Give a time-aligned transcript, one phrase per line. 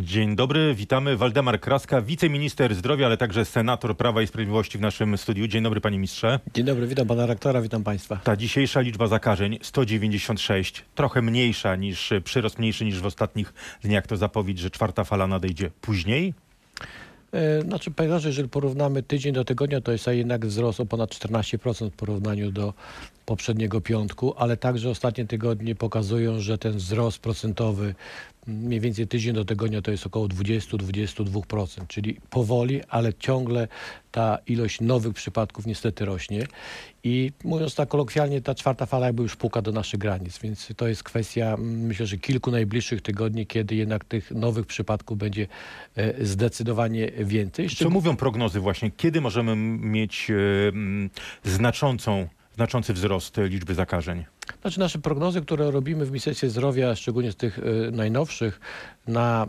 [0.00, 1.16] Dzień dobry, witamy.
[1.16, 5.46] Waldemar Kraska, wiceminister zdrowia, ale także senator Prawa i Sprawiedliwości w naszym studiu.
[5.46, 6.40] Dzień dobry, panie ministrze.
[6.54, 8.16] Dzień dobry, witam pana rektora, witam państwa.
[8.16, 14.06] Ta dzisiejsza liczba zakażeń 196, trochę mniejsza niż przyrost mniejszy niż w ostatnich dniach.
[14.06, 16.34] To zapowiedź, że czwarta fala nadejdzie później.
[17.32, 21.90] E, Znaczy, panie jeżeli porównamy tydzień do tygodnia, to jest jednak wzrost o ponad 14%
[21.90, 22.74] w porównaniu do
[23.26, 27.94] poprzedniego piątku, ale także ostatnie tygodnie pokazują, że ten wzrost procentowy
[28.48, 33.68] mniej więcej tydzień do tygodnia to jest około 20-22%, czyli powoli, ale ciągle
[34.10, 36.46] ta ilość nowych przypadków niestety rośnie
[37.04, 40.88] i mówiąc tak kolokwialnie, ta czwarta fala jakby już puka do naszych granic, więc to
[40.88, 45.46] jest kwestia m, myślę, że kilku najbliższych tygodni, kiedy jednak tych nowych przypadków będzie
[45.96, 47.68] e, zdecydowanie więcej.
[47.68, 48.90] Co mówią prognozy właśnie?
[48.90, 49.56] Kiedy możemy
[49.86, 50.34] mieć e,
[50.68, 51.10] mm,
[51.44, 54.24] znaczącą, znaczący wzrost liczby zakażeń?
[54.68, 58.60] Znaczy nasze prognozy, które robimy w Ministerstwie Zdrowia, szczególnie z tych y, najnowszych,
[59.06, 59.46] na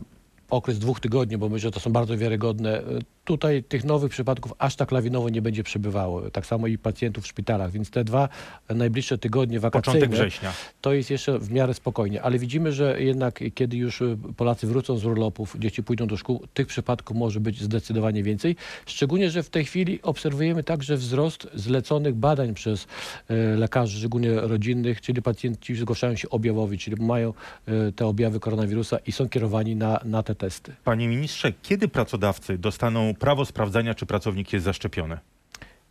[0.50, 2.82] okres dwóch tygodni, bo myślę, że to są bardzo wiarygodne.
[3.30, 6.32] Y, Tutaj tych nowych przypadków aż tak lawinowo nie będzie przybywało.
[6.32, 8.30] Tak samo i pacjentów w szpitalach, więc te dwa
[8.70, 10.54] najbliższe tygodnie wakacyjne Początek września.
[10.82, 12.22] to jest jeszcze w miarę spokojnie.
[12.22, 16.48] Ale widzimy, że jednak kiedy już y, Polacy wrócą z urlopów, dzieci pójdą do szkół,
[16.54, 18.56] tych przypadków może być zdecydowanie więcej.
[18.86, 22.88] Szczególnie, że w tej chwili obserwujemy także wzrost zleconych badań przez
[23.28, 27.34] e, lekarzy, szczególnie rodzinnych, czyli pacjenci zgłaszają się objawowi, czyli mają
[27.68, 30.76] e, te objawy koronawirusa i są kierowani na, na te testy.
[30.84, 35.18] Panie ministrze, kiedy pracodawcy dostaną prawo sprawdzania, czy pracownik jest zaszczepiony?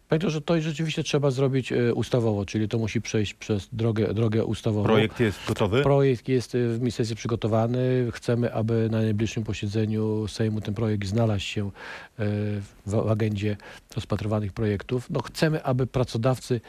[0.09, 4.45] Pamiętam, że to rzeczywiście trzeba zrobić e, ustawowo, czyli to musi przejść przez drogę, drogę
[4.45, 4.85] ustawową.
[4.85, 5.83] Projekt jest gotowy?
[5.83, 8.09] Projekt jest y, w ministerstwie przygotowany.
[8.13, 11.71] Chcemy, aby na najbliższym posiedzeniu Sejmu ten projekt znalazł się
[12.19, 13.57] w w agendzie
[13.97, 15.11] rozpatrywanych projektów.
[15.11, 16.61] No, chcemy, aby pracodawcy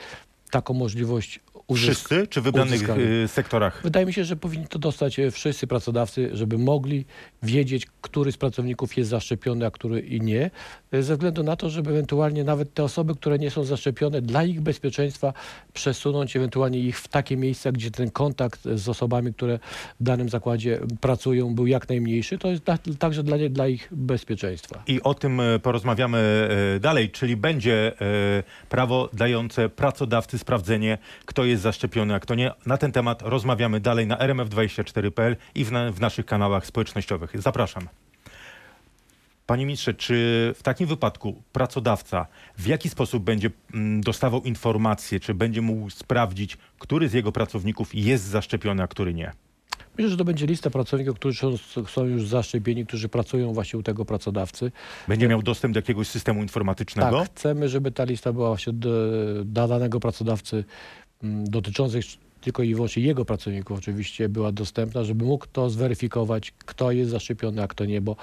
[0.51, 1.39] taką możliwość
[1.75, 3.81] Wszyscy, czy w wybranych y, sektorach?
[3.83, 7.05] Wydaje mi się, że powinni to dostać e, wszyscy pracodawcy, żeby mogli
[7.43, 10.51] wiedzieć, który z pracowników jest zaszczepiony, a który i nie,
[10.91, 14.43] e, ze względu na to, żeby ewentualnie nawet te osoby, które nie są zaszczepione, dla
[14.43, 15.33] ich bezpieczeństwa
[15.73, 19.59] przesunąć ewentualnie ich w takie miejsca, gdzie ten kontakt z osobami, które
[19.99, 22.37] w danym zakładzie pracują, był jak najmniejszy.
[22.37, 22.63] To jest
[22.99, 24.83] także dla, nie- dla ich bezpieczeństwa.
[24.87, 26.49] I o tym porozmawiamy
[26.81, 27.91] dalej, czyli będzie
[28.69, 32.51] prawo dające pracodawcy sprawdzenie, kto jest zaszczepiony, a kto nie.
[32.65, 37.41] Na ten temat rozmawiamy dalej na rmf24.pl i w, na, w naszych kanałach społecznościowych.
[37.41, 37.87] Zapraszam.
[39.45, 40.15] Panie ministrze, czy
[40.57, 42.27] w takim wypadku pracodawca
[42.57, 47.95] w jaki sposób będzie mm, dostawał informacje, czy będzie mógł sprawdzić, który z jego pracowników
[47.95, 49.31] jest zaszczepiony, a który nie?
[49.97, 51.39] Myślę, że to będzie lista pracowników, którzy
[51.87, 54.71] są, już zaszczepieni, którzy pracują właśnie u tego pracodawcy.
[55.07, 57.19] Będzie miał dostęp do jakiegoś systemu informatycznego?
[57.19, 58.73] Tak, chcemy, żeby ta lista była właśnie
[59.45, 60.63] dla danego pracodawcy
[61.23, 62.05] dotyczących
[62.41, 67.63] tylko i wyłącznie jego pracowników oczywiście była dostępna, żeby mógł to zweryfikować, kto jest zaszczepiony,
[67.63, 68.15] a kto nie, bo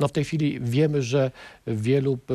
[0.00, 1.30] no w tej chwili wiemy, że
[1.66, 2.34] wielu e,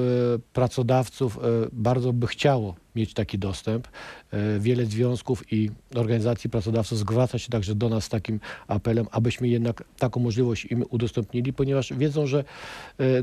[0.53, 1.41] pracodawców e,
[1.71, 3.87] bardzo by chciało mieć taki dostęp.
[4.31, 9.47] E, wiele związków i organizacji pracodawców zwraca się także do nas z takim apelem, abyśmy
[9.47, 12.43] jednak taką możliwość im udostępnili, ponieważ wiedzą, że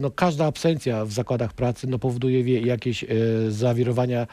[0.01, 3.05] no, każda absencja w zakładach pracy no, powoduje jakieś
[3.49, 4.27] zawirowania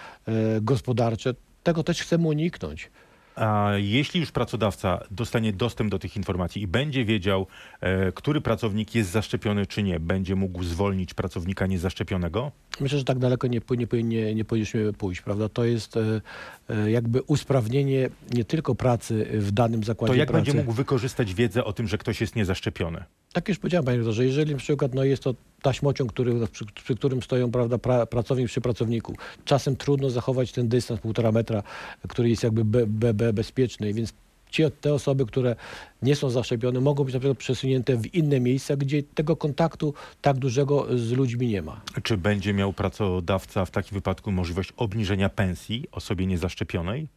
[0.62, 1.34] gospodarcze.
[1.64, 2.90] Tego też chcemy uniknąć.
[3.36, 7.48] A jeśli już pracodawca dostanie dostęp do tych informacji i będzie wiedział,
[7.82, 12.52] e, który pracownik jest zaszczepiony czy nie, będzie mógł zwolnić pracownika niezaszczepionego?
[12.80, 15.50] Myślę, że tak daleko nie, nie, nie, nie powinniśmy pójść, prawda?
[15.50, 16.22] To jest e,
[16.70, 20.46] e, jakby usprawnienie nie tylko pracy w danym zakładzie To jak pracy.
[20.46, 23.04] będzie mógł wykorzystać wiedzę o tym, że ktoś jest niezaszczepiony?
[23.34, 26.96] Tak już powiedziałem, panie redaktorze, jeżeli na przykład no, jest to taśmociąg, który, przy, przy
[26.96, 31.64] którym stoją prawda, pra, pracownik przy pracowniku, czasem trudno zachować ten dystans półtora metra,
[32.08, 34.14] który jest jakby be, be, be, bezpieczny, więc
[34.52, 35.56] ci, te osoby, które
[36.02, 40.38] nie są zaszczepione, mogą być na przykład przesunięte w inne miejsca, gdzie tego kontaktu tak
[40.38, 41.82] dużego z ludźmi nie ma.
[42.04, 47.08] Czy będzie miał pracodawca w takim wypadku możliwość obniżenia pensji osobie niezaszczepionej?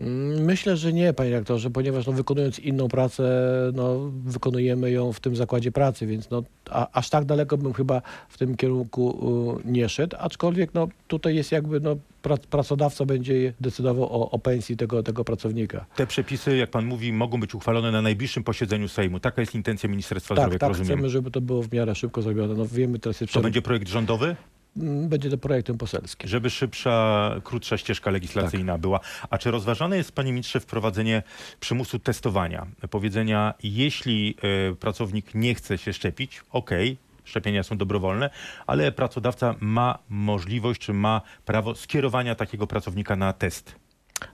[0.00, 3.32] Mm, Myślę, że nie, panie rektorze, ponieważ no, wykonując inną pracę,
[3.74, 8.02] no, wykonujemy ją w tym zakładzie pracy, więc no, a, aż tak daleko bym chyba
[8.28, 13.52] w tym kierunku y, nie szedł, aczkolwiek no, tutaj jest jakby no, pra, pracodawca będzie
[13.60, 15.84] decydował o, o pensji tego, tego pracownika.
[15.96, 19.20] Te przepisy, jak pan mówi, mogą być uchwalone na najbliższym posiedzeniu Sejmu.
[19.20, 20.86] Taka jest intencja Ministerstwa Tak, Zdrowia, tak, rozumiem.
[20.98, 22.54] chcemy, żeby to było w miarę szybko zrobione.
[22.54, 24.36] No, wiemy, teraz jest To będzie projekt rządowy?
[24.76, 26.28] Mm, będzie to projektem poselskim.
[26.28, 29.00] Żeby szybsza, krótsza ścieżka legislacyjna była.
[29.30, 31.22] A czy rozważane jest, panie ministrze, wprowadzenie
[31.60, 32.66] przymusu testowania?
[32.90, 34.36] Powiedzenia, jeśli
[34.70, 38.30] e, pracownik nie chce się szczepić, okej, szczepienia są dobrowolne,
[38.66, 43.74] ale pracodawca ma możliwość, czy ma prawo skierowania takiego pracownika na test.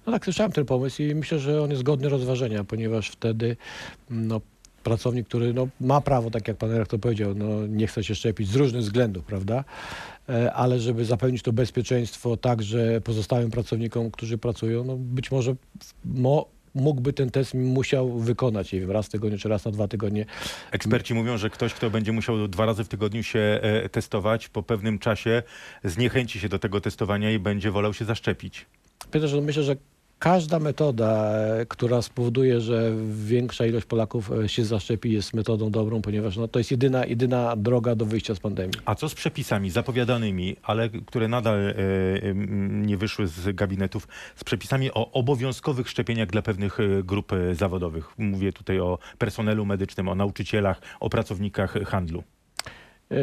[0.06, 3.56] No tak, słyszałem ten pomysł i myślę, że on jest godny rozważenia, ponieważ wtedy
[4.11, 4.40] no,
[4.88, 8.49] pracownik, który no, ma prawo, tak jak pan rektor powiedział, no, nie chce się szczepić
[8.49, 9.64] z różnych względów, prawda?
[10.29, 15.55] E, Ale żeby zapewnić to bezpieczeństwo także pozostałym pracownikom, którzy pracują, no być może
[16.05, 19.88] mo, mógłby ten test musiał wykonać, nie wiem, raz w tygodniu czy raz na dwa
[19.88, 20.26] tygodnie.
[20.70, 24.62] Eksperci mówią, że ktoś, kto będzie musiał dwa razy w tygodniu się e, testować, po
[24.62, 25.43] pewnym czasie
[25.85, 28.67] zniechęci się do tego testowania i będzie wolał się zaszczepić.
[29.11, 29.76] Piotrze, no myślę, że
[30.19, 31.32] każda metoda,
[31.69, 32.93] która spowoduje, że
[33.25, 37.56] większa ilość Polaków e, się zaszczepi, jest metodą dobrą, ponieważ no, to jest jedyna, jedyna
[37.56, 38.75] droga do wyjścia z pandemii.
[38.85, 41.75] A co z przepisami zapowiadanymi, ale które nadal e,
[42.69, 48.19] nie wyszły z gabinetów, z przepisami o obowiązkowych szczepieniach dla pewnych e, grup zawodowych?
[48.19, 52.23] Mówię tutaj o personelu medycznym, o nauczycielach, o pracownikach handlu.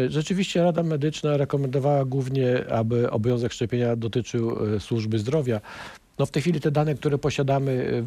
[0.08, 5.62] Rzeczywiście Rada Medyczna rekomendowała głównie, aby obowiązek szczepienia dotyczył służby zdrowia.
[6.20, 8.04] No w tej chwili te dane, które posiadamy,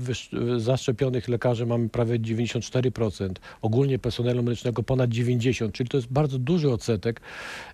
[0.57, 6.39] e, zaszczepionych lekarzy mamy prawie 94%, ogólnie personelu medycznego ponad 90%, czyli to jest bardzo
[6.39, 7.21] duży odsetek.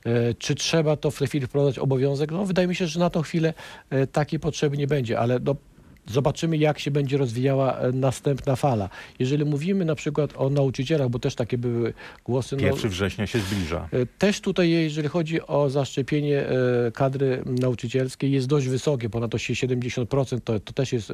[0.05, 2.33] E, Czy trzeba to w tej chwili wprowadzać obowiązek?
[2.33, 3.55] No wydaje mi się, że na tą chwilę
[3.91, 5.57] e, takiej potrzeby nie będzie, ale no,
[6.07, 8.89] Zobaczymy, jak się będzie rozwijała e, następna fala.
[9.19, 12.57] Jeżeli mówimy na przykład o nauczycielach, bo też takie były głosy.
[12.57, 13.89] no, 1 września się zbliża.
[13.93, 20.41] E, Też tutaj, jeżeli chodzi o zaszczepienie e, kadry nauczycielskiej, jest dość wysokie, ponad 70%,
[20.45, 21.13] to, to też jest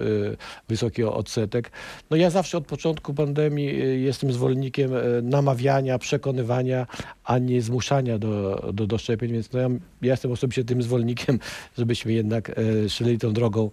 [0.69, 1.70] wysoki odsetek.
[2.10, 4.90] No ja zawsze od początku pandemii jestem zwolennikiem
[5.22, 6.86] namawiania, przekonywania,
[7.25, 9.69] a nie zmuszania do, do, do szczepień, więc no ja,
[10.02, 11.38] ja jestem osobiście tym zwolennikiem,
[11.78, 12.52] żebyśmy jednak
[12.88, 13.70] szli tą drogą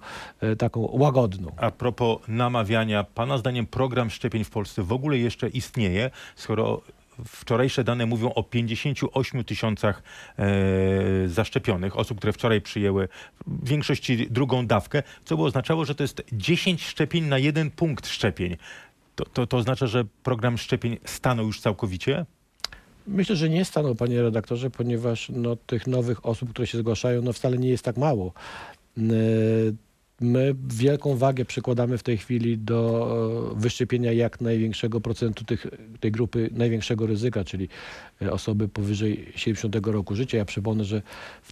[0.57, 1.51] taką łagodną.
[1.57, 6.81] A propos namawiania, Pana zdaniem program szczepień w Polsce w ogóle jeszcze istnieje, skoro
[7.25, 10.04] wczorajsze dane mówią o 58 tysiącach
[10.39, 13.07] e, zaszczepionych, osób, które wczoraj przyjęły
[13.48, 18.07] w większości drugą dawkę, co by oznaczało, że to jest 10 szczepień na jeden punkt
[18.07, 18.57] szczepień.
[19.15, 22.25] To, to, to oznacza, że program szczepień stanął już całkowicie?
[23.07, 27.33] Myślę, że nie stanął, panie redaktorze, ponieważ no, tych nowych osób, które się zgłaszają, no
[27.33, 28.33] wcale nie jest tak mało.
[30.21, 35.67] My wielką wagę przykładamy w tej chwili do e, wyszczepienia jak największego procentu tych,
[35.99, 37.69] tej grupy największego ryzyka, czyli
[38.21, 40.37] e, osoby powyżej 70 roku życia.
[40.37, 41.01] Ja przypomnę, że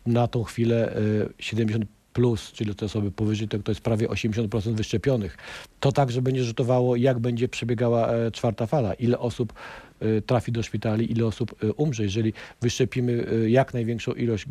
[0.06, 1.00] na tą chwilę e,
[1.40, 5.38] 70 plus, czyli te osoby powyżej, to, to jest prawie 80% wyszczepionych.
[5.80, 9.54] To także będzie rzutowało, jak będzie przebiegała e, czwarta fala, ile osób
[10.00, 12.04] e, trafi do szpitali, ile osób e, umrze.
[12.04, 14.46] Jeżeli wyszczepimy e, jak największą ilość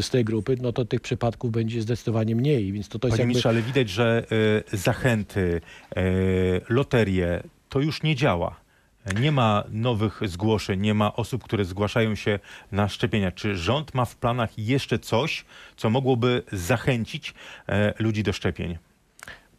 [0.00, 3.22] z tej grupy, no to tych przypadków będzie zdecydowanie mniej, więc to, to jest Panie
[3.22, 3.28] jakby...
[3.28, 4.26] ministrze, ale widać, że
[4.72, 5.60] e, zachęty,
[5.96, 6.02] e,
[6.68, 8.60] loterie, to już nie działa.
[9.20, 12.38] Nie ma nowych zgłoszeń, nie ma osób, które zgłaszają się
[12.72, 13.32] na szczepienia.
[13.32, 15.44] Czy rząd ma w planach jeszcze coś,
[15.76, 17.34] co mogłoby zachęcić
[17.68, 18.78] e, ludzi do szczepień?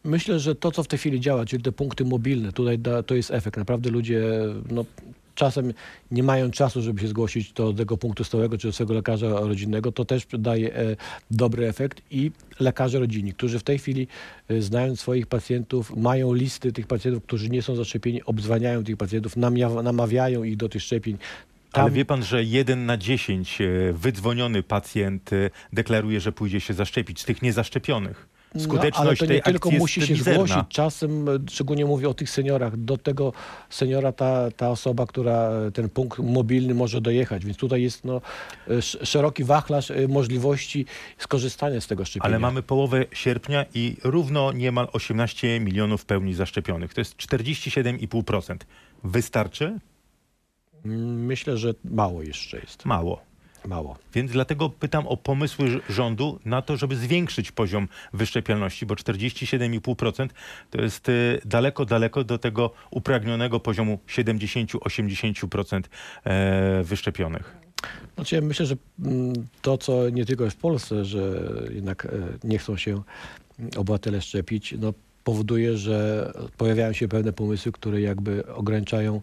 [0.04, 3.14] Myślę, że to, co w tej chwili działa, czyli te punkty mobilne, tutaj da, to
[3.14, 3.56] jest efekt.
[3.56, 4.22] Naprawdę ludzie
[4.70, 4.84] no,
[5.38, 5.72] czasem
[6.10, 9.92] nie mają czasu, żeby się zgłosić do tego punktu stałego czy do swojego lekarza rodzinnego.
[9.92, 10.96] To też daje e,
[11.30, 12.30] dobry efekt i
[12.60, 14.08] lekarze rodzinni, którzy w tej chwili,
[14.48, 19.36] e, znając swoich pacjentów, mają listy tych pacjentów, którzy nie są zaszczepieni, obzwaniają tych pacjentów,
[19.82, 21.18] namawiają ich do tych szczepień.
[21.72, 25.30] Ale wie pan, że jeden na dziesięć e, wydzwoniony pacjent
[25.72, 28.37] deklaruje, że pójdzie się zaszczepić z tych niezaszczepionych.
[28.58, 30.46] Skuteczność no, ale to tej nie tylko akcji musi się mizerna.
[30.46, 30.68] zgłosić.
[30.68, 33.32] Czasem, e, szczególnie mówię o tych seniorach, do tego
[33.70, 37.44] seniora ta, ta osoba, która e, ten punkt mobilny może dojechać.
[37.44, 38.20] Więc tutaj jest no,
[38.68, 40.86] e, sz- szeroki wachlarz możliwości
[41.18, 42.24] skorzystania z tego szczepienia.
[42.28, 46.94] Ale mamy połowę sierpnia i równo niemal 18 milionów pełni zaszczepionych.
[46.94, 48.56] To jest 47,5%.
[49.04, 49.78] Wystarczy?
[50.84, 52.84] Mm, Myślę, że mało jeszcze jest.
[52.84, 53.27] Mało.
[53.66, 53.96] Mało.
[54.14, 60.28] Więc dlatego pytam o pomysły rządu na to, żeby zwiększyć poziom wyszczepialności, bo 47,5%
[60.70, 65.82] to jest y, daleko, daleko do tego upragnionego poziomu 70-80%
[66.24, 67.56] e, wyszczepionych.
[68.14, 72.08] Znaczy, ja myślę, że mm, to, co nie tylko jest w Polsce, że jednak e,
[72.44, 73.02] nie chcą się
[73.76, 74.92] obywatele szczepić, no,
[75.24, 79.20] powoduje, że pojawiają się pewne pomysły, które jakby ograniczają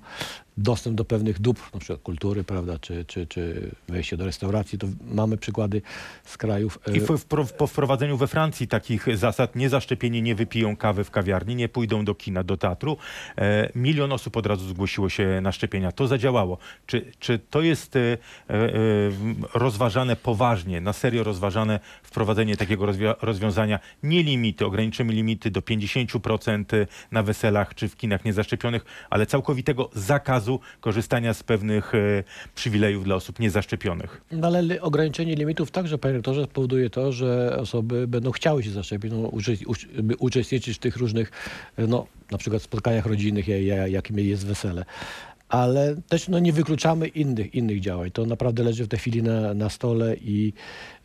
[0.57, 4.79] dostęp do pewnych dóbr, na przykład kultury, prawda, czy, czy, czy wejście do restauracji.
[4.79, 5.81] To mamy przykłady
[6.23, 6.79] z krajów.
[6.87, 7.07] e, I w,
[7.47, 12.05] w, po wprowadzeniu we Francji takich zasad, niezaszczepieni nie wypiją kawy w kawiarni, nie pójdą
[12.05, 12.97] do kina, do teatru,
[13.37, 15.91] e, milion osób od razu zgłosiło się na szczepienia.
[15.91, 16.57] To zadziałało.
[16.85, 18.17] Czy, czy to jest e, e,
[19.53, 23.79] rozważane poważnie, na serio rozważane wprowadzenie takiego rozwia- rozwiązania?
[24.03, 30.44] Nie limity, ograniczymy limity do 50% na weselach czy w kinach niezaszczepionych, ale całkowitego zakazu
[30.45, 32.23] zakazu korzystania z pewnych e,
[32.55, 34.21] przywilejów dla osób niezaszczepionych.
[34.31, 39.11] No ale ograniczenie limitów także, panie rektorze, spowoduje to, że osoby będą chciały się zaszczepić,
[39.11, 39.31] no,
[40.19, 41.31] uczestniczyć w tych różnych,
[41.77, 44.85] e, no, na przykład spotkaniach rodzinnych, ja- ja- jakim jest wesele.
[45.49, 48.11] Ale też no, nie wykluczamy innych, innych działań.
[48.11, 50.53] To naprawdę leży w tej chwili na, na stole i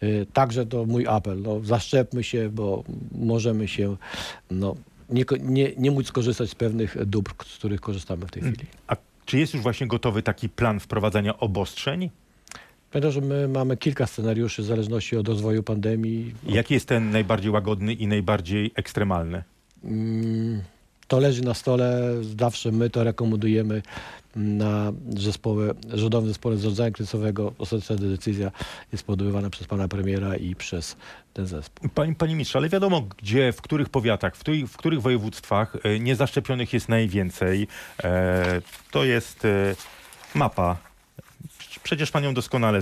[0.02, 1.42] y, także to mój apel.
[1.42, 3.96] No, zaszczepmy się, bo możemy się
[4.50, 4.76] no,
[5.10, 8.64] nie, nie, nie móc skorzystać z pewnych dóbr, z których korzystamy w tej chwili.
[8.86, 8.96] A
[9.30, 12.10] czy jest już właśnie gotowy taki plan wprowadzania obostrzeń?
[12.90, 16.34] Pamiętam, że my mamy kilka scenariuszy w zależności od rozwoju pandemii.
[16.48, 19.42] Jaki jest ten najbardziej łagodny i najbardziej ekstremalny?
[19.84, 20.62] Mm,
[21.10, 22.00] To leży na stole.
[22.38, 23.82] Zawsze my to rekomendujemy
[24.36, 27.52] na zespole, rządowym zespole zarządzania kryzysowego.
[27.58, 28.50] Ostateczna decyzja
[28.92, 30.96] jest podejmowana przez pana premiera i przez
[31.34, 31.88] ten zespół.
[31.88, 36.00] Panie, panie ministrze, ale wiadomo, gdzie, w których powiatach, w których, w których województwach e,
[36.00, 37.68] niezaszczepionych jest najwięcej.
[38.04, 39.74] E, to jest e,
[40.34, 40.76] mapa.
[41.82, 42.80] Przecież pan ją doskonale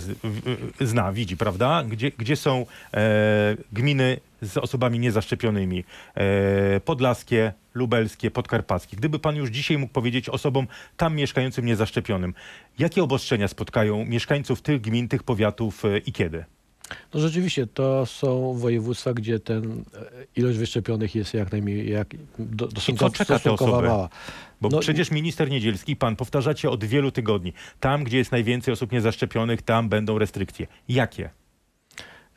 [0.81, 1.85] zna, widzi, prawda?
[1.85, 5.85] Gdzie, gdzie są e, gminy z osobami niezaszczepionymi?
[6.15, 8.97] E, podlaskie, lubelskie, podkarpackie.
[8.97, 10.67] Gdyby pan już dzisiaj mógł powiedzieć osobom
[10.97, 12.35] tam mieszkającym niezaszczepionym,
[12.79, 16.45] jakie obostrzenia spotkają mieszkańców tych gmin, tych powiatów e, i kiedy?
[17.15, 20.05] No rzeczywiście to są województwa, gdzie ten e,
[20.37, 23.87] ilość wyszczepionych jest jak najmniej, jak do, co czeka te osoby?
[23.89, 24.09] mała.
[24.61, 27.53] Bo No i- przecież minister Niedzielski, pan powtarzacie od wielu tygodni.
[27.81, 30.67] Tam, gdzie jest najwięcej osób niezaszczepionych, tam będą restrykcje.
[30.89, 31.31] Jakie?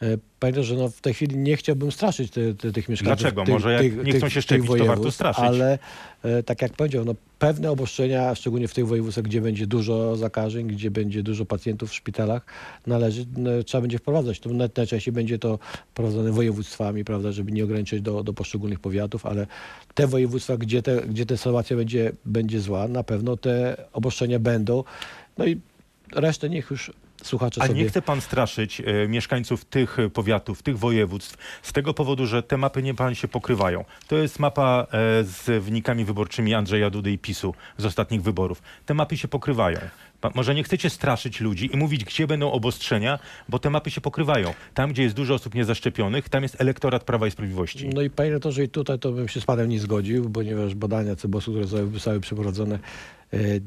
[0.01, 3.21] E, Pamiętam, że no w tej chwili nie chciałbym straszyć te, te, tych mieszkańców.
[3.21, 3.43] Dlaczego?
[3.43, 5.43] Tych, Może jak tych, nie chcą się szczepić, to warto straszyć.
[5.43, 5.79] Ale
[6.23, 10.67] e, tak jak powiedział, no, pewne obostrzenia, szczególnie w tych województwach, gdzie będzie dużo zakażeń,
[10.67, 12.45] gdzie będzie dużo pacjentów w szpitalach,
[12.87, 14.39] należy, no, trzeba będzie wprowadzać.
[14.39, 15.59] To naj- najczęściej będzie to
[15.93, 19.47] prowadzone województwami, prawda, żeby nie ograniczyć do, do poszczególnych powiatów, ale
[19.93, 24.83] te województwa, gdzie, te, gdzie ta sytuacja będzie, będzie zła, na pewno te obostrzenia będą.
[25.37, 25.59] No i
[26.15, 26.91] resztę niech już
[27.23, 27.83] słuchacze A sobie...
[27.83, 32.57] nie chce pan straszyć e, mieszkańców tych powiatów, tych województw z tego powodu, że te
[32.57, 33.85] mapy nie pan się pokrywają.
[34.07, 38.61] To jest mapa e, z wynikami wyborczymi Andrzeja Dudy i PiSu z ostatnich wyborów.
[38.85, 39.79] Te mapy się pokrywają.
[40.21, 44.01] Pa, może nie chcecie straszyć ludzi i mówić, gdzie będą obostrzenia, bo te mapy się
[44.01, 44.53] pokrywają.
[44.73, 47.89] Tam, gdzie jest dużo osób niezaszczepionych, tam jest elektorat Prawa i Sprawiedliwości.
[47.89, 51.15] No i panie redaktorze, i tutaj to bym się z panem nie zgodził, ponieważ badania
[51.15, 52.79] CBOS-u, które zostały- przeprowadzone,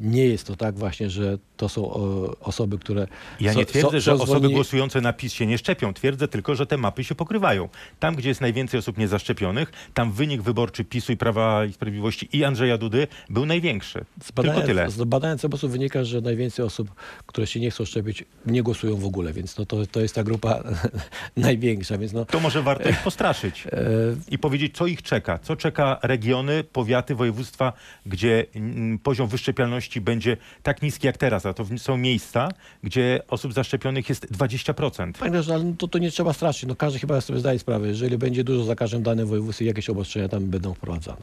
[0.01, 3.07] nie jest to tak właśnie, że to są o, osoby, które...
[3.41, 5.95] Ja so- nie twierdzę, so- że są osoby głosujące na PiS się nie szczepią.
[5.95, 7.69] Twierdzę tylko, że te mapy się pokrywają.
[8.01, 12.45] Tam, gdzie jest najwięcej osób niezaszczepionych, tam wynik wyborczy PiSu i Prawa i Sprawiedliwości i
[12.45, 14.05] Andrzeja Dudy był największy.
[14.23, 14.91] Z Tylko badania, tyle.
[14.91, 16.95] z badania CBOS-u wynika, że najwięcej osób,
[17.27, 20.25] które się nie chcą szczepić, nie głosują w ogóle, więc no to, to jest ta
[20.25, 20.63] grupa
[21.37, 22.25] największa, więc no...
[22.25, 25.39] To może warto ich postraszyć E, i powiedzieć, co ich czeka.
[25.39, 27.73] Co czeka regiony, powiaty, województwa,
[28.07, 28.47] gdzie
[29.03, 31.47] poziom wyszczepialności będzie tak niski jak teraz.
[31.47, 32.49] A to są miejsca,
[32.83, 34.73] gdzie osób zaszczepionych jest 20%.
[34.73, 36.69] Panie redaktorze, ale no to, to nie trzeba straszyć.
[36.69, 40.29] No każdy chyba sobie zdaje sprawę, jeżeli będzie dużo zakażeń w danym województwie, jakieś obostrzenia
[40.29, 41.21] tam będą wprowadzane.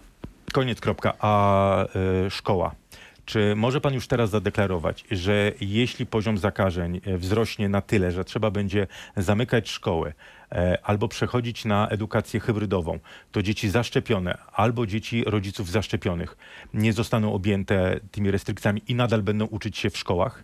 [0.54, 1.14] Koniec, kropka.
[1.20, 1.86] A
[2.26, 2.76] e, szkoła.
[3.26, 8.26] Czy może pan już teraz zadeklarować, że jeśli poziom zakażeń e, wzrośnie na tyle, że
[8.26, 8.88] trzeba będzie
[9.18, 10.14] zamykać szkoły
[10.52, 13.00] e, albo przechodzić na edukację hybrydową,
[13.32, 16.38] to dzieci zaszczepione albo dzieci rodziców zaszczepionych
[16.74, 20.44] nie zostaną objęte tymi restrykcjami i nadal będą uczyć się w szkołach?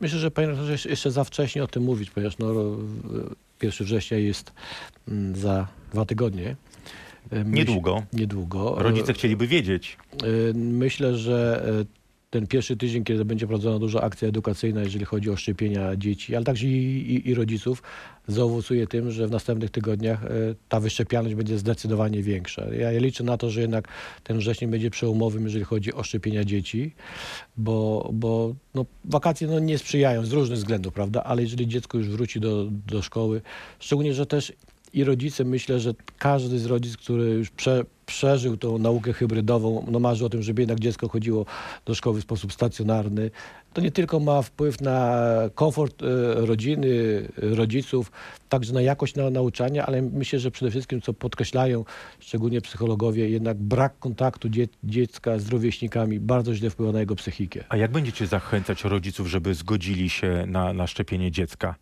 [0.00, 2.76] Myślę, że panie redaktorze, jeszcze- za wcześnie o tym mówić, ponieważ no, ro-
[3.62, 4.52] 1 września jest
[5.08, 6.56] mm, za dwa tygodnie.
[7.30, 8.02] E, myśl- Niedługo.
[8.12, 8.74] Niedługo.
[8.78, 9.96] Rodzice chcieliby wiedzieć.
[10.12, 11.99] E, Myślę, że e,
[12.30, 16.44] ten pierwszy tydzień, kiedy będzie prowadzona duża akcja edukacyjna, jeżeli chodzi o szczepienia dzieci, ale
[16.44, 17.82] także i, i, i rodziców,
[18.28, 20.28] zaowocuje tym, że w następnych tygodniach e,
[20.68, 22.74] ta wyszczepialność będzie zdecydowanie większa.
[22.74, 23.88] Ja, liczę na to, że jednak
[24.24, 26.94] ten wrzesień będzie przełomowym, jeżeli chodzi o szczepienia dzieci,
[27.56, 31.22] bo, bo no, wakacje no, nie sprzyjają z różnych względów, prawda?
[31.22, 33.42] Ale jeżeli dziecko już wróci do, do szkoły,
[33.78, 34.52] szczególnie, że też
[34.92, 40.00] i rodzice, myślę, że każdy z rodziców, który już prze, przeżył tą naukę hybrydową, no
[40.00, 41.46] marzy o tym, żeby jednak dziecko chodziło
[41.84, 43.30] do szkoły w sposób stacjonarny,
[43.72, 45.20] to nie tylko ma wpływ na
[45.54, 46.06] komfort e,
[46.46, 46.88] rodziny,
[47.42, 48.12] e, rodziców,
[48.48, 51.84] także na jakość na, nauczania, ale myślę, że przede wszystkim, co podkreślają
[52.20, 57.64] szczególnie psychologowie, jednak brak kontaktu dzie, dziecka z rówieśnikami bardzo źle wpływa na jego psychikę.
[57.68, 61.74] A jak będziecie zachęcać rodziców, żeby zgodzili się na, na szczepienie dziecka?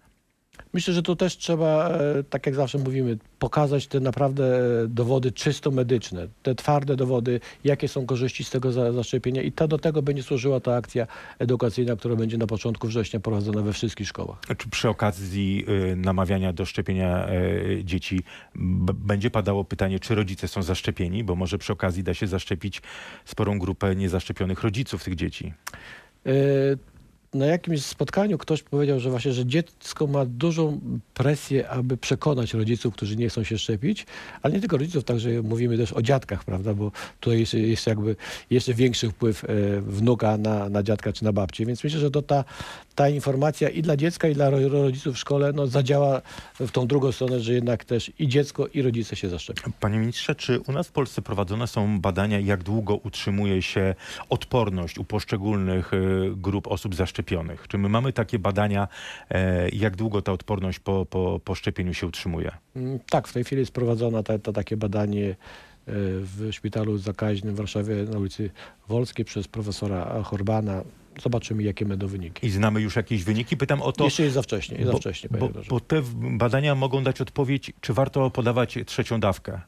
[0.72, 4.44] Myślę, że tu też trzeba, e, tak jak zawsze mówimy, pokazać te naprawdę
[4.84, 9.52] e, dowody czysto medyczne, te twarde dowody, jakie są korzyści z tego za- zaszczepienia i
[9.52, 11.06] to do tego będzie służyła ta akcja
[11.38, 14.38] edukacyjna, która będzie na początku września prowadzona we wszystkich szkołach.
[14.58, 17.28] Czy przy okazji y, namawiania do szczepienia
[17.84, 18.22] dzieci
[18.94, 21.24] będzie padało pytanie, czy rodzice są zaszczepieni?
[21.24, 22.82] Bo może przy okazji da się zaszczepić
[23.24, 25.52] sporą grupę niezaszczepionych rodziców tych dzieci.
[26.26, 26.30] E,
[27.34, 30.80] Na jakimś spotkaniu ktoś powiedział, że właśnie, że dziecko ma dużą
[31.14, 34.06] presję, aby przekonać rodziców, którzy nie chcą się szczepić,
[34.42, 38.16] ale nie tylko rodziców, także mówimy też o dziadkach, prawda, bo tutaj jest, jest jakby
[38.50, 39.48] jeszcze większy wpływ e,
[39.80, 42.44] wnuka na, na dziadka czy na babcię, więc myślę, że to ta,
[42.94, 46.22] ta informacja i dla dziecka, i dla ro- rodziców w szkole no, zadziała
[46.60, 49.72] w tą drugą stronę, że jednak też i dziecko, i rodzice się zaszczepią.
[49.80, 53.94] Panie ministrze, czy u nas w Polsce prowadzone są badania, jak długo utrzymuje się
[54.30, 55.98] odporność u poszczególnych e,
[56.36, 57.17] grup osób zaszczepionych?
[57.68, 58.88] Czy my mamy takie badania,
[59.30, 62.50] e, jak długo ta odporność po, po, po szczepieniu się utrzymuje?
[62.76, 65.34] Mm, Tak, w tej chwili jest prowadzone to, to takie badanie e,
[66.20, 68.50] w szpitalu zakaźnym w Warszawie na ulicy
[68.88, 70.82] Wolskiej przez profesora Horbana.
[71.22, 72.46] Zobaczymy, jakie będą wyniki.
[72.46, 73.56] I znamy już jakieś wyniki?
[73.56, 76.74] Pytam o to, Jeszcze jest za wcześnie, jest za bo, wcześnie, bo, bo te badania
[76.74, 79.60] mogą dać odpowiedź, czy warto podawać trzecią dawkę.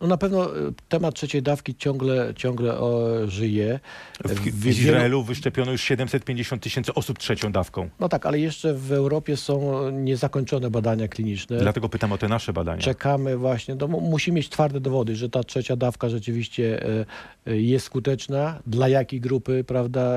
[0.00, 3.80] No na pewno e, temat trzeciej dawki ciągle, ciągle o, żyje.
[4.24, 7.88] W, W Izraelu wyszczepiono już 750 tysięcy osób trzecią dawką.
[8.00, 11.58] No tak, ale jeszcze w Europie są niezakończone badania kliniczne.
[11.58, 12.82] Dlatego pytam o te nasze badania.
[12.82, 17.06] Czekamy właśnie, no, mu- musi mieć twarde dowody, że ta trzecia dawka rzeczywiście e,
[17.46, 18.58] e, jest skuteczna.
[18.66, 20.14] Dla jakiej grupy, prawda,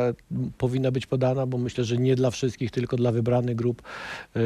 [0.57, 3.81] powinna być podana, bo myślę, że nie dla wszystkich, tylko dla wybranych grup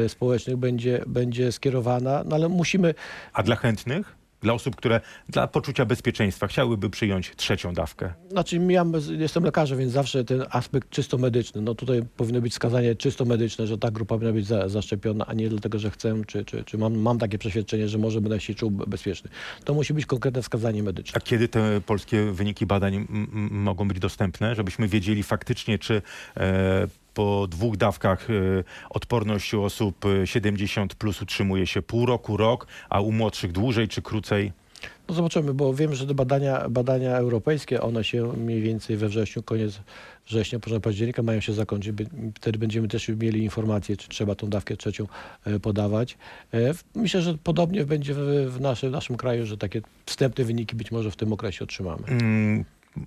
[0.08, 2.24] społecznych będzie, będzie skierowana.
[2.26, 2.94] No ale musimy,
[3.32, 4.16] A dla chętnych?
[4.42, 8.14] Dla osób, które dla poczucia bezpieczeństwa chciałyby przyjąć trzecią dawkę.
[8.30, 8.84] znaczy ja
[9.18, 13.66] jestem lekarzem, więc zawsze ten aspekt czysto medyczny, no tutaj powinno być wskazanie czysto medyczne,
[13.66, 16.78] że ta grupa powinna być za, zaszczepiona, a nie dlatego, że chcę, czy, czy, czy
[16.78, 19.30] mam, mam takie przeświadczenie, że może będę się czuł bezpieczny.
[19.64, 21.16] To musi być konkretne wskazanie medyczne.
[21.16, 23.06] A kiedy te polskie wyniki badań
[23.50, 26.02] mogą być dostępne, żebyśmy wiedzieli faktycznie, czy
[26.36, 28.34] e, po dwóch dawkach e,
[28.90, 33.88] odporność u osób e, 70 plus utrzymuje się pół roku, rok, a u młodszych dłużej
[33.88, 34.52] czy krócej?
[35.08, 39.42] No zobaczymy, bo wiem, że te badania, badania europejskie, one się mniej więcej we wrześniu,
[39.42, 39.80] koniec
[40.26, 41.92] września, początek października mają się zakończyć.
[42.34, 45.06] Wtedy będziemy też mieli informację, czy trzeba tą dawkę trzecią
[45.44, 46.18] e, podawać.
[46.54, 48.18] E, Myślę, że podobnie będzie w,
[48.48, 52.06] w, naszym, w naszym kraju, że takie wstępne wyniki być może w tym okresie otrzymamy.
[52.06, 52.64] Mm,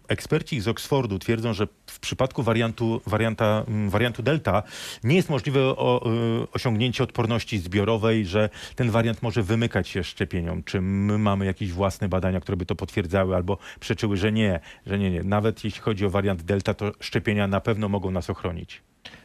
[0.07, 4.63] Eksperci z Oxfordu twierdzą, że w przypadku wariantu, warianta, mm, wariantu Delta
[5.03, 6.09] nie jest możliwe o,
[6.43, 10.63] y, osiągnięcie odporności zbiorowej, że ten wariant może wymykać się szczepieniom.
[10.63, 14.99] Czy my mamy jakieś własne badania, które by to potwierdzały albo przeczyły, że nie, że
[14.99, 15.23] nie, nie.
[15.23, 18.81] Nawet jeśli chodzi o wariant Delta, to szczepienia na pewno mogą nas ochronić.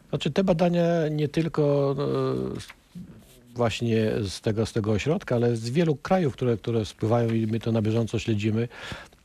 [0.09, 1.95] Znaczy te badania nie tylko
[2.61, 2.84] z-
[3.55, 7.61] właśnie z tego, z tego ośrodka, ale z wielu krajów, które, które spływają i my
[7.61, 8.69] to na bieżąco śledzimy,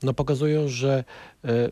[0.04, 1.04] no pokazują, że
[1.46, 1.70] e,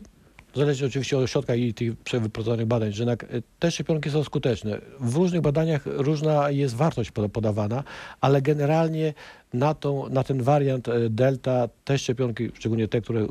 [0.54, 3.26] zależy oczywiście od ośrodka i tych przewyprowadzonych badań, że jednak e,
[3.58, 4.78] te szczepionki są skuteczne.
[5.00, 7.84] W różnych badaniach różna jest wartość poda- podawana,
[8.20, 9.14] ale generalnie
[9.52, 13.26] na, tą, na ten wariant e, Delta te szczepionki, szczególnie te, które e,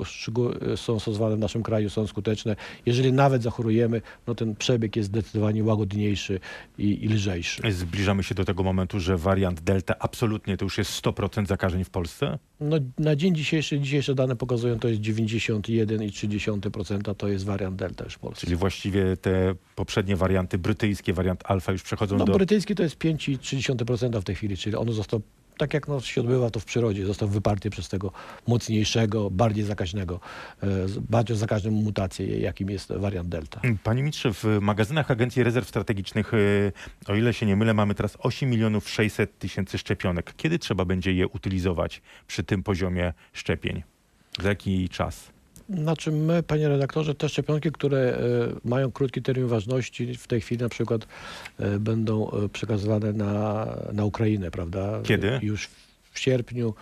[0.77, 2.55] są stosowane w naszym kraju, są skuteczne.
[2.85, 6.39] Jeżeli nawet zachorujemy, no ten przebieg jest zdecydowanie łagodniejszy
[6.77, 7.71] i, i lżejszy.
[7.71, 11.89] Zbliżamy się do tego momentu, że wariant Delta absolutnie to już jest 100% zakażeń w
[11.89, 12.39] Polsce?
[12.59, 18.13] No, na dzień dzisiejszy, dzisiejsze dane pokazują, to jest 91,3% to jest wariant Delta już
[18.13, 18.41] w Polsce.
[18.41, 22.33] Czyli właściwie te poprzednie warianty, brytyjskie, wariant alfa już przechodzą No do...
[22.33, 25.21] brytyjski to jest 5,3% w tej chwili, czyli on został,
[25.57, 28.11] tak jak no, się odbywa to w przyrodzie, został wyparty przez tego
[28.47, 30.19] mocniejszego, bardziej zakaźnego,
[30.63, 30.67] e,
[31.09, 33.61] bardziej zakaźną mutację, jakim jest wariant Delta.
[33.83, 36.71] Panie ministrze, w magazynach Agencji Rezerw Strategicznych, y,
[37.07, 40.33] o ile się nie mylę, mamy teraz 8 milionów 600 tysięcy szczepionek.
[40.37, 43.83] Kiedy trzeba będzie je utylizować przy tym poziomie szczepień?
[44.39, 45.36] Za jaki czas?
[45.69, 48.19] Znaczy my, panie redaktorze, te szczepionki, które e,
[48.69, 51.07] mają krótki termin ważności, w tej chwili na przykład
[51.59, 55.01] e, będą e, przekazywane na, na Ukrainę, prawda?
[55.03, 55.39] Kiedy?
[55.41, 55.69] Już
[56.11, 56.73] w sierpniu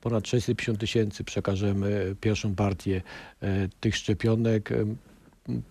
[0.00, 3.02] ponad 650 tysięcy przekażemy pierwszą partię
[3.80, 4.70] tych szczepionek.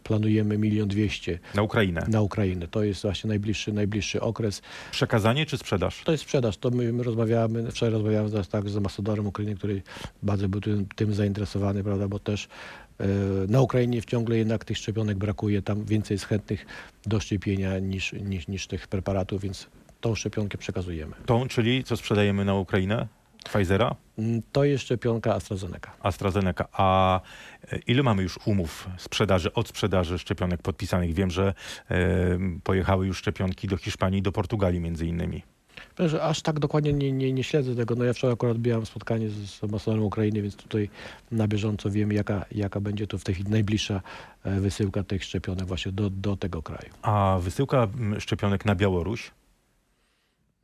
[0.04, 2.06] Planujemy milion dwieście Na Ukrainę.
[2.08, 2.68] na Ukrainę.
[2.68, 4.62] To jest właśnie najbliższy, najbliższy okres.
[4.92, 6.04] Przekazanie czy sprzedaż?
[6.04, 6.58] To jest sprzedaż.
[6.58, 9.82] To my, my rozmawiamy, wczoraj rozmawiałem z, tak, z ambasadorem Ukrainy, który
[10.24, 12.48] bardzo był tym, tym zainteresowany, prawda, bo też
[13.00, 13.06] e,
[13.48, 15.62] na Ukrainie ciągle jednak tych szczepionek brakuje.
[15.62, 16.66] Tam więcej jest chętnych
[17.06, 19.68] do szczepienia niż, niż, niż tych preparatów, więc
[20.02, 21.14] tą szczepionkę przekazujemy.
[21.26, 23.08] Tą, czyli co sprzedajemy na Ukrainę?
[23.44, 23.96] Pfizera?
[24.18, 25.92] Mm, To jest szczepionka AstraZeneca.
[26.02, 26.66] AstraZeneca.
[26.74, 27.20] A
[27.72, 31.14] e, ile mamy już umów sprzedaży, od sprzedaży szczepionek podpisanych?
[31.14, 31.54] Wiem, że
[31.92, 31.96] e,
[32.64, 35.44] pojechały już szczepionki do Hiszpanii do Portugalii między innymi.
[36.00, 37.96] Że aż tak dokładnie nie, nie, nie śledzę tego.
[37.96, 40.90] No ja wczoraj akurat miałem spotkanie z, ambasadorem Ukrainy, więc tutaj
[41.32, 44.02] na bieżąco wiemy, jaka, jaka będzie to w tej chwili najbliższa
[44.44, 46.94] e, wysyłka tych szczepionek właśnie do, do tego kraju.
[47.02, 47.88] A wysyłka
[48.20, 49.32] szczepionek na Białoruś?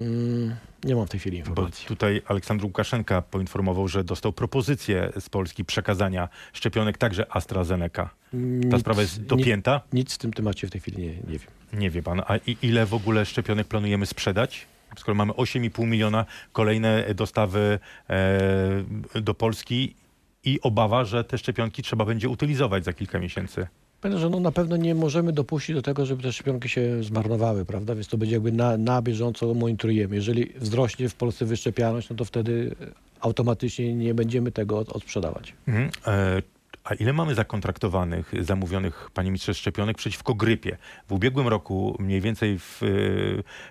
[0.02, 1.88] Mm, nie mam w tej chwili Bo informacji.
[1.88, 8.04] tutaj Aleksandr Łukaszenka poinformował, że dostał propozycję z Polski przekazania szczepionek także AstraZeneca.
[8.32, 9.82] Ta Nic- sprawa jest dopięta?
[9.94, 11.50] Nic w tym temacie w tej chwili nie, nie wiem.
[11.74, 12.22] Nie wie pan.
[12.28, 14.66] A ile w ogóle szczepionek planujemy sprzedać?
[14.98, 17.80] Skoro mamy 8,5 miliona, kolejne dostawy
[18.10, 19.96] e, do Polski
[20.44, 23.68] i obawa, że te szczepionki trzeba będzie utylizować za kilka miesięcy.
[24.02, 27.66] Pamiętam, że no na pewno nie możemy dopuścić do tego, żeby te szczepionki się zmarnowały,
[27.66, 27.96] prawda?
[27.96, 30.16] Więc to będzie jakby na, na bieżąco monitorujemy.
[30.16, 32.76] Jeżeli wzrośnie w Polsce wyszczepialność, no to wtedy
[33.20, 35.54] automatycznie nie będziemy tego od, odsprzedawać.
[35.68, 35.90] Mhm.
[36.08, 36.42] E,
[36.90, 40.78] a ile mamy zakontraktowanych, zamówionych, panie ministrze, szczepionek przeciwko grypie?
[41.08, 42.80] W ubiegłym roku, mniej więcej w,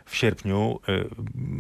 [0.07, 1.05] w sierpniu, e,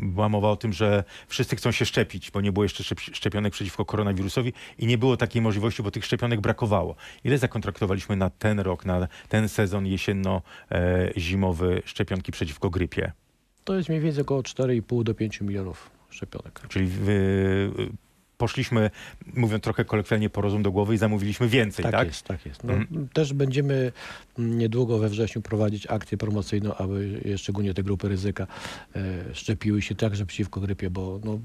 [0.02, 3.52] była mowa o tym, że wszyscy chcą się szczepić, bo nie było jeszcze szczep- szczepionek
[3.52, 6.96] przeciwko koronawirusowi i nie było takiej możliwości, bo tych szczepionek brakowało.
[7.24, 13.12] Ile zakontraktowaliśmy na ten rok, na ten sezon jesienno-zimowy szczepionki przeciwko grypie?
[13.64, 16.60] To jest mniej więcej około 4,5 do 5 milionów szczepionek.
[16.68, 16.90] Czyli
[18.38, 18.90] poszliśmy,
[19.34, 21.92] mówiąc trochę kolokwialnie, po rozum do głowy i zamówiliśmy więcej, tak?
[21.92, 22.64] Tak, jest, tak jest.
[22.64, 23.08] No, Mhm.
[23.08, 23.92] Też będziemy
[24.38, 28.46] niedługo we wrześniu prowadzić akcję promocyjną, aby szczególnie te grupy ryzyka
[28.96, 31.38] e, szczepiły się także przeciwko grypie, bo no,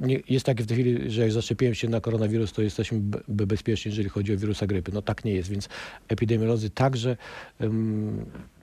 [0.00, 3.20] nie, jest takie w tej chwili, że jak zaszczepiłem się na koronawirus, to jesteśmy be-
[3.28, 4.92] be- bezpieczni, jeżeli chodzi o wirusa grypy.
[4.94, 5.68] No tak nie jest, więc
[6.08, 7.16] epidemiolodzy także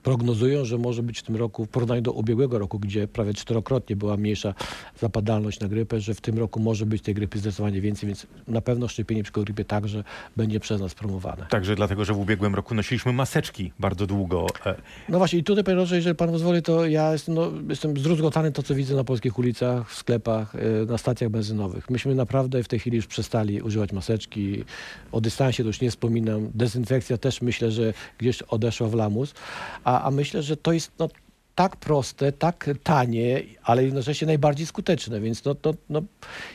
[0.02, 3.96] prognozują, że może być w tym roku, w porównaniu do ubiegłego roku, gdzie prawie czterokrotnie
[3.96, 4.54] była mniejsza
[5.00, 8.60] zapadalność na grypę, że w tym roku może być tej grypy zdecydowanie więcej, więc na
[8.60, 10.04] pewno szczepienie przeciwko grypie także
[10.36, 11.46] będzie przez nas promowane.
[11.50, 14.46] Także dlatego, że w ubiegłym roku nosiliśmy maseczki bardzo długo.
[14.66, 14.74] E,
[15.08, 18.52] No właśnie i tutaj, panie Roże, jeżeli pan pozwoli, to ja jestem, no, jestem zdruzgotany
[18.52, 21.90] to, co widzę na polskich ulicach, w sklepach, e, na stacjach benzynowych.
[21.90, 24.64] Myśmy naprawdę w tej chwili już przestali używać maseczki.
[25.12, 26.50] O dystansie to już nie wspominam.
[26.54, 29.34] Dezynfekcja też myślę, że gdzieś odeszła w lamus.
[29.88, 31.08] A, a myślę, że to jest no,
[31.54, 35.20] tak proste, tak tanie, ale jednocześnie najbardziej skuteczne.
[35.20, 36.02] Więc no, to, no,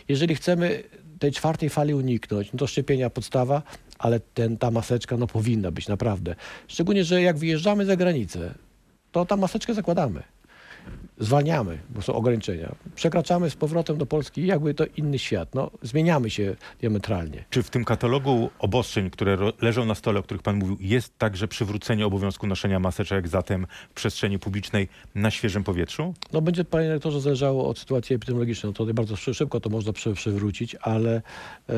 [0.08, 0.84] jeżeli chcemy
[1.20, 3.62] tej czwartej fali uniknąć, no to szczepienia podstawa,
[4.00, 6.36] ale ten, ta maseczka no, powinna być naprawdę.
[6.68, 8.54] Szczególnie, że jak wyjeżdżamy za granicę,
[9.12, 10.24] to tam maseczkę zakładamy.
[11.20, 12.76] Zwalniamy, bo są ograniczenia.
[12.96, 15.56] Przekraczamy z powrotem do Polski jakby to inny świat.
[15.56, 17.44] No, zmieniamy się diametralnie.
[17.50, 21.48] czy w tym katalogu obostrzeń, które leżą na stole, o których pan mówił, jest także
[21.48, 26.14] przywrócenie obowiązku noszenia maseczek zatem w przestrzeni publicznej na świeżym powietrzu?
[26.34, 28.74] No będzie, panie rektorze, zależało od sytuacji epidemiologicznej.
[28.80, 31.16] No, to bardzo szy- szybko to można przy, przywrócić, ale
[31.70, 31.74] e,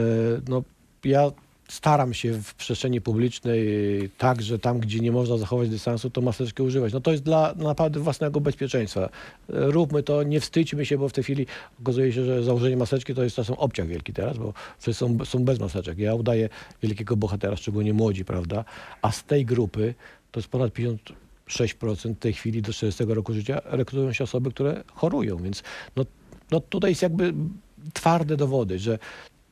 [0.48, 0.64] no,
[1.04, 1.32] ja
[1.68, 6.64] staram się w przestrzeni publicznej, e, także tam, gdzie nie można zachować dystansu, to maseczkę
[6.64, 6.94] używać.
[6.94, 9.10] No to jest dla naprawdę własnego bezpieczeństwa.
[9.48, 11.46] Róbmy to, nie wstydźmy się, bo w tej chwili
[11.82, 15.46] okazuje się, że założenie maseczki to jest czasem obciach wielki teraz, bo wszyscy są, są
[15.46, 15.98] bez maseczek.
[15.98, 16.50] Ja udaję
[16.84, 18.66] wielkiego bohatera, szczególnie młodzi, prawda?
[19.02, 19.94] A z tej grupy
[20.32, 24.52] to jest ponad 50 6% w tej chwili do 40 roku życia rekrutują się osoby,
[24.52, 25.64] które chorują, więc
[25.96, 26.06] no,
[26.52, 27.34] no tutaj jest jakby
[27.94, 29.00] twarde dowody, że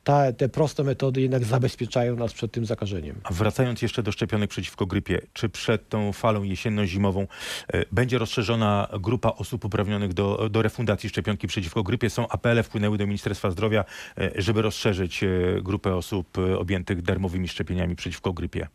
[0.04, 3.20] ta, te proste metody jednak zabezpieczają nas przed tym zakażeniem.
[3.24, 7.26] A wracając jeszcze do szczepionek przeciwko grypie, czy przed tą falą jesienno-zimową
[7.68, 12.10] e, będzie rozszerzona grupa osób uprawnionych do, do refundacji szczepionki przeciwko grypie?
[12.10, 13.84] Są apele, wpłynęły do Ministerstwa Zdrowia,
[14.18, 15.28] e, żeby rozszerzyć e,
[15.62, 18.68] grupę osób objętych darmowymi szczepieniami przeciwko grypie.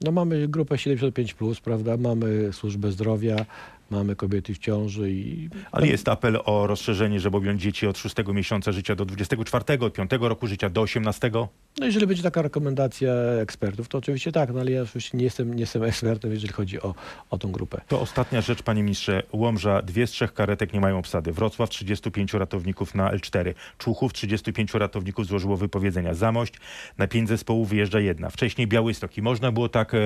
[0.00, 3.46] No mamy grupę 75+, prawda, mamy służbę zdrowia,
[3.90, 5.48] mamy kobiety w ciąży i...
[5.72, 9.94] Ale jest apel o rozszerzenie, żeby objąć dzieci od 6 miesiąca życia do 24, od
[9.94, 11.30] 5 roku życia do 18.
[11.78, 15.54] No jeżeli będzie taka rekomendacja ekspertów, to oczywiście tak, no ale ja oczywiście nie jestem,
[15.54, 16.94] nie jestem ekspertem, jeżeli chodzi o,
[17.30, 17.80] o tą grupę.
[17.88, 19.22] To ostatnia rzecz, panie ministrze.
[19.32, 21.32] Łomża, dwie z trzech karetek nie mają obsady.
[21.32, 23.54] Wrocław, 35 ratowników na L4.
[23.78, 26.14] Człuchów, 35 ratowników złożyło wypowiedzenia.
[26.14, 26.54] Zamość,
[26.98, 28.30] na pięć zespołów wyjeżdża jedna.
[28.30, 29.98] Wcześniej Białystok i można było tak e,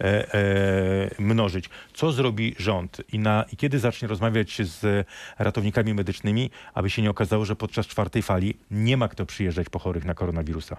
[0.00, 1.64] e, e, mnożyć.
[1.94, 5.06] Co zrobi rząd i, na, i kiedy zacznie rozmawiać z
[5.38, 9.78] ratownikami medycznymi, aby się nie okazało, że podczas czwartej fali nie ma kto przyjeżdżać po
[9.78, 10.76] chorych na koronawirusa?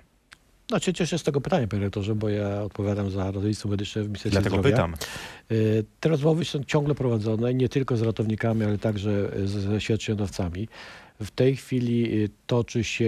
[0.72, 4.06] No się cieszę z tego pytania, panie rektorze, bo ja odpowiadam za ratownictwo medyczne w
[4.06, 4.76] Ministerstwie Dlatego Zdrowia.
[4.76, 4.94] pytam.
[5.52, 10.68] Y, Te rozmowy są ciągle prowadzone, nie tylko z ratownikami, ale także ze świadczeniodawcami.
[11.22, 13.06] W tej chwili y, toczy się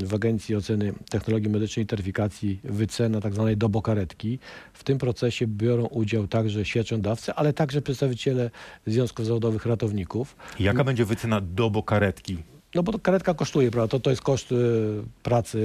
[0.00, 4.38] y, w Agencji Oceny Technologii Medycznej i Taryfikacji wycena tak zwanej dobokaretki.
[4.72, 8.50] W tym procesie biorą udział także świadczeniodawcy, ale także przedstawiciele
[8.86, 10.36] Związków Zawodowych Ratowników.
[10.60, 12.36] Jaka będzie wycena do karetki?
[12.76, 13.88] No bo to karetka kosztuje, prawda?
[13.88, 14.56] To, to jest koszt y,
[15.22, 15.58] pracy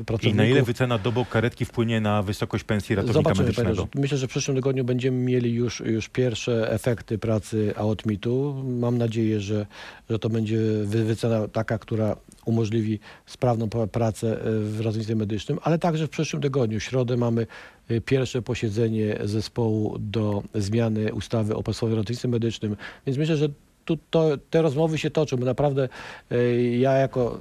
[0.00, 0.36] I pracowników.
[0.36, 3.86] na ile wycena do karetki wpłynie na wysokość pensji ratownika Zobaczymy, medycznego?
[3.86, 8.54] panie, myślę, że w przyszłym tygodniu będziemy mieli już, już pierwsze efekty pracy AOTMIT-u.
[8.64, 9.66] Mam nadzieję, że,
[10.10, 15.58] że to będzie wy- wycena taka, która umożliwi sprawną pra- pracę e, w ratownictwie medycznym,
[15.62, 17.46] ale także w przyszłym tygodniu, w środę mamy
[17.88, 22.76] e, pierwsze posiedzenie zespołu do zmiany ustawy o Państwowym Ratownictwie Medycznym,
[23.06, 23.48] więc myślę, że
[23.88, 25.36] tu, to, te rozmowy się toczą.
[25.36, 25.88] bo Naprawdę
[26.30, 27.38] e, ja jako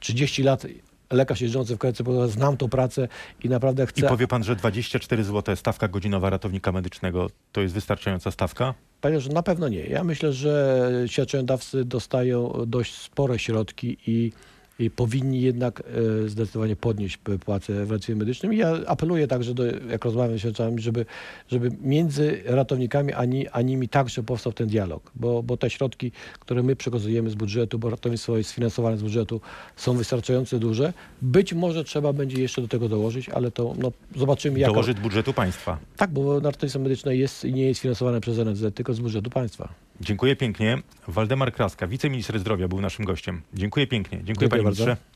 [0.00, 0.66] 30 lat
[1.10, 3.08] lekarz jeżdżący w pogotowia znam tą pracę
[3.44, 4.08] i naprawdę I chcę...
[4.08, 8.74] powie pan, że 24 zł stawka godzinowa ratownika medycznego to jest wystarczająca stawka?
[9.00, 9.86] Panie, że na pewno nie.
[9.86, 14.32] Ja myślę, że świadczeniodawcy dostają dość spore środki i,
[14.78, 15.82] i powinni jednak
[16.24, 18.52] e, zdecydowanie podnieść płace w ratownictwie medycznym.
[18.54, 21.06] I ja apeluję także, do, jak rozmawiam z świadczeniami, żeby,
[21.48, 26.12] żeby między ratownikami a, ni, a nimi także powstał ten dialog, bo, bo te środki,
[26.40, 29.40] które my przekazujemy z budżetu, bo ratownictwo jest sfinansowane z budżetu,
[29.76, 30.92] są wystarczająco duże.
[31.22, 34.70] Być może trzeba będzie jeszcze do tego dołożyć, ale to no, zobaczymy, jak...
[34.70, 35.78] Dołożyć budżetu państwa.
[35.96, 39.85] Tak, bo ratownictwo medyczne jest i nie jest finansowane przez NFZ, tylko z budżetu państwa.
[40.00, 40.78] Dziękuję pięknie.
[41.08, 43.42] Waldemar Kraska, wiceminister zdrowia był naszym gościem.
[43.54, 44.18] Dziękuję pięknie.
[44.18, 44.84] Dziękuję, Dziękuję panie bardzo.
[44.84, 45.06] ministrze.